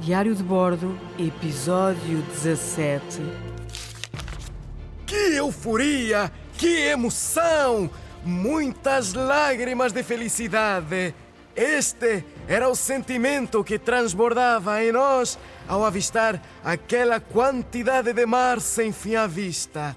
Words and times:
Diário 0.00 0.34
de 0.34 0.42
Bordo, 0.42 0.98
episódio 1.18 2.22
17. 2.22 3.20
Que 5.06 5.36
euforia! 5.36 6.32
Que 6.56 6.86
emoção! 6.86 7.90
Muitas 8.24 9.12
lágrimas 9.12 9.92
de 9.92 10.02
felicidade. 10.02 11.14
Este 11.54 12.24
era 12.48 12.70
o 12.70 12.74
sentimento 12.74 13.62
que 13.62 13.78
transbordava 13.78 14.82
em 14.82 14.90
nós 14.90 15.38
ao 15.68 15.84
avistar 15.84 16.40
aquela 16.64 17.20
quantidade 17.20 18.14
de 18.14 18.24
mar 18.24 18.58
sem 18.58 18.92
fim 18.92 19.16
à 19.16 19.26
vista. 19.26 19.94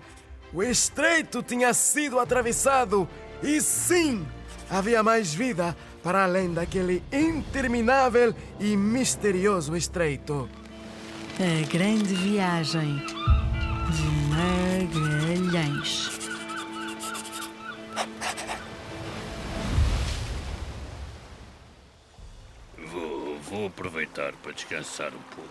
O 0.53 0.61
estreito 0.61 1.41
tinha 1.41 1.73
sido 1.73 2.19
atravessado 2.19 3.07
e 3.41 3.61
sim, 3.61 4.27
havia 4.69 5.01
mais 5.01 5.33
vida 5.33 5.73
para 6.03 6.25
além 6.25 6.53
daquele 6.53 7.01
interminável 7.11 8.35
e 8.59 8.75
misterioso 8.75 9.75
estreito. 9.75 10.49
A 11.39 11.65
grande 11.71 12.13
viagem 12.13 12.97
de 13.89 14.03
Magalhães. 14.29 16.19
Vou, 22.91 23.39
vou 23.39 23.67
aproveitar 23.67 24.33
para 24.33 24.51
descansar 24.51 25.07
um 25.07 25.35
pouco. 25.35 25.49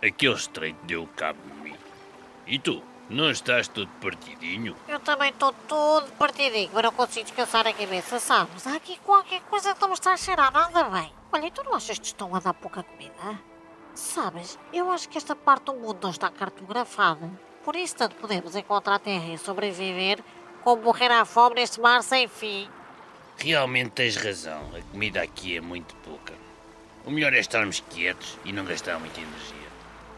Aquele 0.00 0.34
estreito 0.34 0.78
deu 0.86 1.08
cabo 1.16 1.40
de 1.44 1.70
mim. 1.70 1.76
E 2.46 2.58
tu? 2.58 2.82
Não 3.08 3.30
estás 3.30 3.68
todo 3.68 3.88
partidinho? 4.00 4.74
Eu 4.88 4.98
também 4.98 5.30
estou 5.30 5.52
todo 5.52 6.10
partidinho, 6.12 6.70
mas 6.72 6.82
não 6.82 6.92
consigo 6.92 7.24
descansar 7.24 7.64
a 7.66 7.72
cabeça, 7.72 8.18
sabes? 8.18 8.66
Há 8.66 8.74
aqui 8.74 8.98
qualquer 8.98 9.40
coisa 9.42 9.74
que 9.74 9.80
não 9.80 9.88
me 9.88 9.94
está 9.94 10.12
a 10.12 10.16
cheirar 10.16 10.52
nada 10.52 10.84
bem. 10.84 11.12
Olha, 11.30 11.46
e 11.46 11.50
tu 11.52 11.62
não 11.62 11.74
achas 11.74 11.98
que 12.00 12.06
estão 12.06 12.34
a 12.34 12.40
dar 12.40 12.52
pouca 12.54 12.82
comida? 12.82 13.38
Sabes, 13.94 14.58
eu 14.72 14.90
acho 14.90 15.08
que 15.08 15.18
esta 15.18 15.36
parte 15.36 15.66
do 15.66 15.74
mundo 15.74 15.98
não 16.02 16.10
está 16.10 16.28
cartografada. 16.30 17.30
Por 17.64 17.76
isso, 17.76 17.94
tanto 17.96 18.16
podemos 18.16 18.56
encontrar 18.56 18.98
terra 18.98 19.32
e 19.32 19.38
sobreviver, 19.38 20.18
como 20.64 20.82
morrer 20.82 21.12
à 21.12 21.24
fome 21.24 21.56
neste 21.56 21.80
mar 21.80 22.02
sem 22.02 22.26
fim. 22.26 22.68
Realmente 23.38 23.90
tens 23.90 24.16
razão. 24.16 24.70
A 24.76 24.82
comida 24.90 25.22
aqui 25.22 25.56
é 25.56 25.60
muito 25.60 25.94
pouca. 25.96 26.34
O 27.04 27.10
melhor 27.10 27.32
é 27.32 27.38
estarmos 27.38 27.80
quietos 27.88 28.36
e 28.44 28.52
não 28.52 28.64
gastar 28.64 28.98
muita 28.98 29.20
energia. 29.20 29.65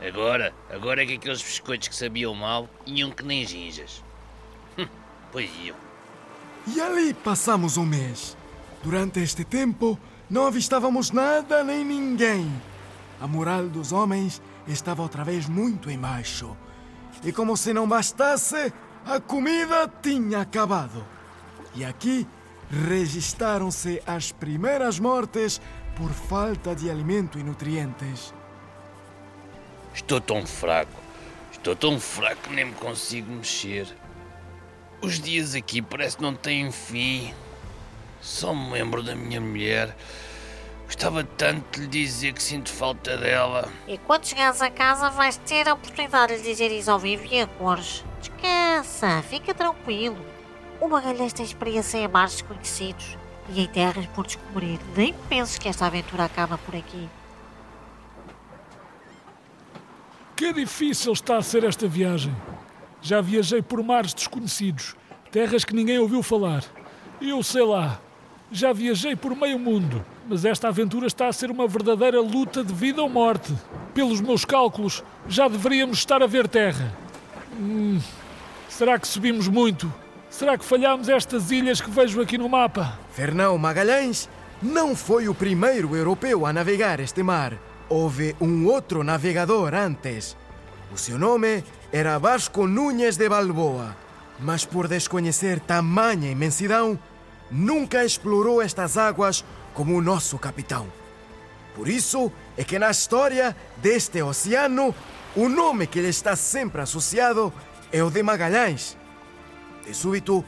Agora, 0.07 0.55
agora 0.71 1.03
é 1.03 1.07
que 1.07 1.15
aqueles 1.15 1.43
biscoitos 1.43 1.89
que 1.89 1.97
sabiam 1.97 2.35
mal 2.35 2.69
iam 2.87 3.11
que 3.11 3.25
nem 3.25 3.45
ginjas. 3.45 4.05
Hum, 4.79 4.87
pois 5.33 5.51
iam. 5.63 5.77
E 6.67 6.81
ali 6.81 7.15
passamos 7.15 7.77
um 7.77 7.85
mês. 7.85 8.37
Durante 8.83 9.21
este 9.21 9.45
tempo, 9.45 9.99
não 10.31 10.47
avistávamos 10.47 11.11
nada 11.11 11.65
nem 11.65 11.85
ninguém. 11.85 12.51
A 13.21 13.27
moral 13.27 13.69
dos 13.69 13.91
homens 13.91 14.41
estava 14.69 15.03
outra 15.03 15.25
vez 15.25 15.49
muito 15.49 15.91
embaixo. 15.91 16.57
E 17.25 17.33
como 17.33 17.57
se 17.57 17.73
não 17.73 17.89
bastasse, 17.89 18.73
a 19.05 19.19
comida 19.19 19.91
tinha 20.01 20.41
acabado. 20.43 21.05
E 21.75 21.85
aqui 21.85 22.27
registaram-se 22.71 24.01
as 24.07 24.31
primeiras 24.31 25.01
mortes 25.01 25.61
por 25.97 26.11
falta 26.11 26.75
de 26.75 26.89
alimento 26.89 27.39
e 27.39 27.43
nutrientes. 27.43 28.33
Estou 29.99 30.21
tão 30.21 30.47
fraco. 30.47 30.93
Estou 31.53 31.75
tão 31.75 31.99
fraco 31.99 32.43
que 32.43 32.55
nem 32.55 32.67
me 32.67 32.73
consigo 32.73 33.31
mexer. 33.33 33.87
Os 35.03 35.19
dias 35.19 35.57
aqui 35.57 35.83
parece 35.83 36.17
que 36.17 36.23
não 36.23 36.35
têm 36.35 36.71
fim. 36.71 37.35
Só 38.21 38.55
me 38.55 38.71
lembro 38.71 39.03
da 39.03 39.17
minha 39.17 39.41
mulher. 39.41 39.95
Gostava 40.87 41.25
tanto 41.25 41.73
de 41.73 41.81
lhe 41.81 41.89
dizer 41.89 42.33
que 42.33 42.43
sinto 42.43 42.71
falta 42.71 43.17
dela. 43.17 43.69
E 43.89 43.99
quando 43.99 44.25
chegares 44.25 44.63
a 44.63 44.71
casa 44.71 45.11
vais 45.11 45.37
ter 45.37 45.69
a 45.69 45.75
oportunidade 45.75 46.37
de 46.37 46.43
lhe 46.43 46.49
dizer 46.49 46.71
isso 46.71 46.91
ao 46.91 46.99
vivo 46.99 47.27
e 47.27 47.41
a 47.41 47.47
cores. 47.49 48.05
Descansa, 48.21 49.21
fica 49.29 49.53
tranquilo. 49.53 50.25
O 50.81 50.89
Magalhães 50.89 51.33
tem 51.33 51.45
experiência 51.45 51.99
em 51.99 52.09
mares 52.09 52.35
desconhecidos 52.35 53.19
e 53.49 53.61
em 53.61 53.67
terras 53.67 54.07
por 54.07 54.25
descobrir. 54.25 54.79
Nem 54.97 55.13
penses 55.29 55.59
que 55.59 55.69
esta 55.69 55.87
aventura 55.87 56.25
acaba 56.25 56.57
por 56.57 56.75
aqui. 56.75 57.11
Que 60.39 60.53
difícil 60.53 61.13
está 61.15 61.37
a 61.37 61.43
ser 61.43 61.65
esta 61.65 61.89
viagem. 61.89 62.33
Já 63.03 63.21
viajei 63.21 63.61
por 63.61 63.83
mares 63.83 64.15
desconhecidos, 64.15 64.95
terras 65.33 65.65
que 65.65 65.75
ninguém 65.75 65.99
ouviu 65.99 66.23
falar. 66.23 66.63
Eu 67.21 67.43
sei 67.43 67.65
lá, 67.65 68.01
já 68.53 68.73
viajei 68.73 69.17
por 69.17 69.35
meio 69.35 69.59
mundo, 69.59 70.07
mas 70.29 70.45
esta 70.45 70.69
aventura 70.69 71.09
está 71.09 71.27
a 71.27 71.33
ser 71.33 71.51
uma 71.51 71.67
verdadeira 71.67 72.21
luta 72.21 72.63
de 72.63 72.73
vida 72.73 73.03
ou 73.03 73.09
morte. 73.09 73.53
Pelos 73.93 74.21
meus 74.21 74.45
cálculos, 74.45 75.03
já 75.27 75.49
deveríamos 75.49 75.99
estar 75.99 76.23
a 76.23 76.27
ver 76.29 76.47
terra. 76.47 76.97
Hum, 77.59 77.99
será 78.69 78.97
que 78.97 79.09
subimos 79.09 79.49
muito? 79.49 79.93
Será 80.31 80.57
que 80.57 80.65
falhamos 80.65 81.09
estas 81.09 81.51
ilhas 81.51 81.81
que 81.81 81.91
vejo 81.91 82.21
aqui 82.21 82.39
no 82.39 82.49
mapa? 82.49 82.97
Fernão 83.11 83.59
Magalhães 83.59 84.29
não 84.63 84.95
foi 84.95 85.29
o 85.29 85.35
primeiro 85.35 85.97
europeu 85.97 86.47
a 86.47 86.53
navegar 86.53 87.01
este 87.01 87.25
mar. 87.25 87.59
Houve 87.89 88.37
um 88.41 88.67
outro 88.67 89.03
navegador 89.03 89.75
antes. 89.75 90.37
O 90.93 90.99
seu 90.99 91.19
nome 91.19 91.65
era 91.91 92.19
Vasco 92.19 92.67
Núñez 92.67 93.17
de 93.17 93.29
Balboa, 93.29 93.97
mas 94.39 94.67
por 94.67 94.89
desconhecer 94.89 95.59
tamanha 95.61 96.31
imensidão, 96.31 96.99
nunca 97.51 98.05
explorou 98.05 98.61
estas 98.61 98.99
águas 98.99 99.43
como 99.73 99.97
o 99.97 100.03
nosso 100.03 100.39
capitão. 100.39 100.87
Por 101.75 101.89
isso 101.89 102.31
é 102.59 102.65
que 102.65 102.79
na 102.79 102.91
história 102.91 103.57
deste 103.79 104.21
oceano, 104.21 104.95
o 105.35 105.49
nome 105.49 105.87
que 105.87 106.01
lhe 106.01 106.09
está 106.09 106.37
sempre 106.37 106.83
associado 106.83 107.53
é 107.91 108.03
o 108.03 108.11
de 108.11 108.23
Magalhães. 108.23 108.99
De 109.87 109.95
súbito, 109.95 110.45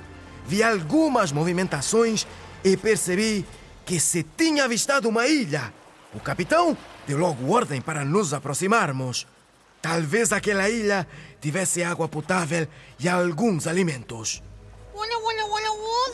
vi 0.46 0.62
algumas 0.62 1.32
movimentações 1.32 2.26
e 2.62 2.76
percebi 2.76 3.46
que 3.86 3.98
se 3.98 4.22
tinha 4.22 4.64
avistado 4.64 5.08
uma 5.08 5.26
ilha. 5.26 5.72
O 6.12 6.20
capitão 6.20 6.76
deu 7.10 7.18
logo 7.18 7.52
ordem 7.52 7.80
para 7.80 8.04
nos 8.04 8.32
aproximarmos. 8.32 9.26
Talvez 9.82 10.32
aquela 10.32 10.70
ilha 10.70 11.08
tivesse 11.40 11.82
água 11.82 12.08
potável 12.08 12.68
e 13.00 13.08
alguns 13.08 13.66
alimentos. 13.66 14.40
Olha, 14.94 15.18
olha, 15.18 15.44
olha, 15.46 15.72
o 15.72 16.12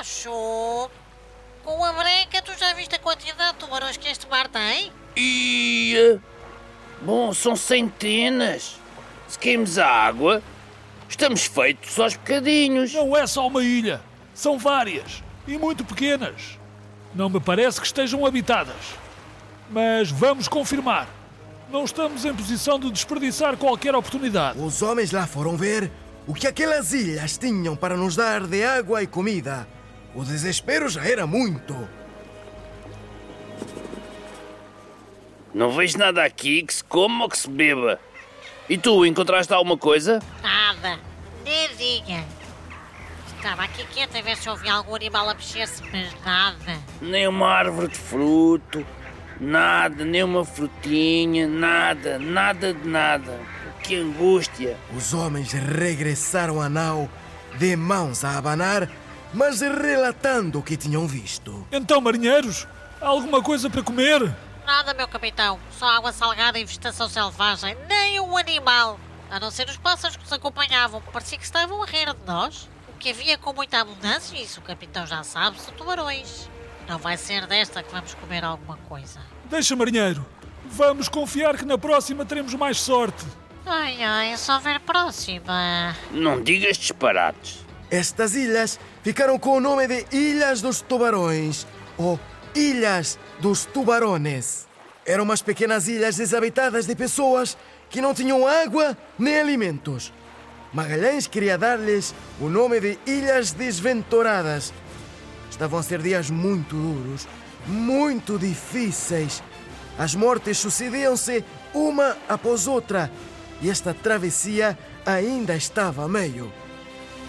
diacho! 0.00 0.90
Com 1.62 1.84
a 1.84 1.92
breca, 1.92 2.42
tu 2.42 2.52
já 2.58 2.72
viste 2.74 2.96
a 2.96 2.98
quantidade 2.98 3.52
de 3.52 3.58
tubarões 3.60 3.96
que 3.96 4.08
este 4.08 4.28
mar 4.28 4.48
tem? 4.48 4.92
Ia! 5.14 6.20
Bom, 7.02 7.32
são 7.32 7.54
centenas. 7.54 8.76
Se 9.28 9.38
queimos 9.38 9.78
a 9.78 9.86
água, 9.86 10.42
estamos 11.08 11.44
feitos 11.44 11.96
aos 12.00 12.16
bocadinhos. 12.16 12.92
Não 12.92 13.16
é 13.16 13.24
só 13.28 13.46
uma 13.46 13.62
ilha, 13.62 14.00
são 14.34 14.58
várias 14.58 15.22
e 15.46 15.56
muito 15.56 15.84
pequenas. 15.84 16.58
Não 17.14 17.30
me 17.30 17.38
parece 17.38 17.80
que 17.80 17.86
estejam 17.86 18.26
habitadas. 18.26 19.04
Mas 19.70 20.10
vamos 20.10 20.48
confirmar. 20.48 21.08
Não 21.70 21.84
estamos 21.84 22.24
em 22.24 22.34
posição 22.34 22.78
de 22.78 22.90
desperdiçar 22.90 23.56
qualquer 23.56 23.94
oportunidade. 23.94 24.58
Os 24.58 24.82
homens 24.82 25.10
lá 25.10 25.26
foram 25.26 25.56
ver 25.56 25.90
o 26.26 26.34
que 26.34 26.46
aquelas 26.46 26.92
ilhas 26.92 27.36
tinham 27.36 27.74
para 27.74 27.96
nos 27.96 28.16
dar 28.16 28.46
de 28.46 28.64
água 28.64 29.02
e 29.02 29.06
comida. 29.06 29.66
O 30.14 30.22
desespero 30.22 30.88
já 30.88 31.04
era 31.04 31.26
muito. 31.26 31.74
Não 35.52 35.70
vejo 35.70 35.98
nada 35.98 36.24
aqui 36.24 36.62
que 36.62 36.74
se 36.74 36.84
coma 36.84 37.24
ou 37.24 37.30
que 37.30 37.38
se 37.38 37.48
beba. 37.48 37.98
E 38.68 38.76
tu, 38.78 39.04
encontraste 39.04 39.52
alguma 39.52 39.76
coisa? 39.76 40.20
Nada. 40.42 40.98
Nadinha. 41.44 42.24
Estava 43.36 43.64
aqui 43.64 43.84
quieto 43.86 44.16
a 44.16 44.22
ver 44.22 44.36
se 44.36 44.48
ouvia 44.48 44.72
algum 44.72 44.94
animal 44.94 45.28
a 45.28 45.34
mexer-se, 45.34 45.82
mas 45.92 46.12
nada. 46.24 46.78
Nem 47.00 47.28
uma 47.28 47.46
árvore 47.46 47.88
de 47.88 47.98
fruto, 47.98 48.84
nada, 49.40 50.04
nem 50.04 50.22
uma 50.22 50.44
frutinha, 50.44 51.46
nada, 51.46 52.18
nada 52.18 52.72
de 52.72 52.88
nada. 52.88 53.40
Que 53.82 53.96
angústia! 53.96 54.78
Os 54.96 55.12
homens 55.12 55.52
regressaram 55.52 56.60
à 56.60 56.68
nau, 56.68 57.08
de 57.58 57.76
mãos 57.76 58.24
a 58.24 58.38
abanar, 58.38 58.88
mas 59.32 59.60
relatando 59.60 60.58
o 60.58 60.62
que 60.62 60.76
tinham 60.76 61.06
visto. 61.06 61.66
Então, 61.70 62.00
marinheiros, 62.00 62.66
há 63.00 63.08
alguma 63.08 63.42
coisa 63.42 63.68
para 63.68 63.82
comer? 63.82 64.34
Nada, 64.64 64.94
meu 64.94 65.06
capitão. 65.06 65.60
Só 65.78 65.86
água 65.86 66.12
salgada 66.12 66.58
e 66.58 66.64
vegetação 66.64 67.08
selvagem. 67.08 67.76
Nem 67.86 68.18
um 68.20 68.36
animal. 68.36 68.98
A 69.30 69.38
não 69.38 69.50
ser 69.50 69.68
os 69.68 69.76
pássaros 69.76 70.16
que 70.16 70.22
nos 70.22 70.32
acompanhavam. 70.32 71.02
Parecia 71.12 71.36
que 71.36 71.44
estavam 71.44 71.82
a 71.82 71.86
rir 71.86 72.06
de 72.06 72.26
nós. 72.26 72.68
O 72.88 72.92
que 72.98 73.10
havia 73.10 73.36
com 73.36 73.52
muita 73.52 73.80
abundância, 73.80 74.40
isso 74.40 74.60
o 74.60 74.62
capitão 74.62 75.06
já 75.06 75.22
sabe, 75.22 75.60
são 75.60 75.74
tubarões. 75.74 76.48
Não 76.88 76.98
vai 76.98 77.16
ser 77.16 77.46
desta 77.46 77.82
que 77.82 77.92
vamos 77.92 78.14
comer 78.14 78.44
alguma 78.44 78.76
coisa. 78.88 79.20
Deixa, 79.44 79.74
marinheiro. 79.74 80.24
Vamos 80.66 81.08
confiar 81.08 81.56
que 81.56 81.64
na 81.64 81.78
próxima 81.78 82.24
teremos 82.24 82.54
mais 82.54 82.78
sorte. 82.78 83.24
Ai, 83.66 84.02
ai, 84.02 84.36
só 84.36 84.58
ver 84.58 84.80
próxima. 84.80 85.96
Não 86.10 86.42
digas 86.42 86.76
disparates. 86.76 87.64
Estas 87.90 88.34
ilhas 88.34 88.78
ficaram 89.02 89.38
com 89.38 89.56
o 89.56 89.60
nome 89.60 89.86
de 89.86 90.06
Ilhas 90.12 90.60
dos 90.60 90.80
Tubarões 90.80 91.66
ou 91.96 92.18
Ilhas 92.54 93.18
dos 93.40 93.64
Tubarones. 93.64 94.66
Eram 95.06 95.24
umas 95.24 95.42
pequenas 95.42 95.86
ilhas 95.86 96.16
desabitadas 96.16 96.86
de 96.86 96.94
pessoas 96.94 97.56
que 97.90 98.00
não 98.00 98.14
tinham 98.14 98.46
água 98.46 98.96
nem 99.18 99.38
alimentos. 99.38 100.12
Magalhães 100.72 101.26
queria 101.26 101.56
dar-lhes 101.56 102.14
o 102.40 102.48
nome 102.48 102.80
de 102.80 102.98
Ilhas 103.06 103.52
Desventoradas. 103.52 104.72
Estavam 105.54 105.78
a 105.78 105.82
ser 105.84 106.02
dias 106.02 106.30
muito 106.30 106.74
duros, 106.74 107.28
muito 107.64 108.36
difíceis. 108.36 109.40
As 109.96 110.12
mortes 110.12 110.58
sucediam-se 110.58 111.44
uma 111.72 112.16
após 112.28 112.66
outra 112.66 113.08
e 113.62 113.70
esta 113.70 113.94
travessia 113.94 114.76
ainda 115.06 115.54
estava 115.54 116.04
a 116.04 116.08
meio. 116.08 116.52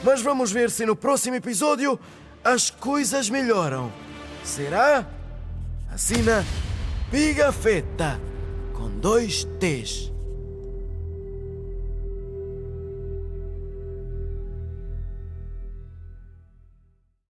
Mas 0.04 0.24
vamos 0.24 0.52
ver 0.52 0.72
se 0.72 0.88
no 0.88 0.96
próximo 0.96 1.36
episódio 1.36 2.00
as 2.44 2.72
coisas 2.72 3.30
melhoram. 3.30 3.94
Será? 4.44 5.06
Assina 5.92 6.44
Pigafetta 7.12 8.20
com 8.74 8.90
dois 8.90 9.44
T's. 9.60 10.15